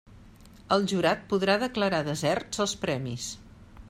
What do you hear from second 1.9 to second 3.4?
deserts els premis.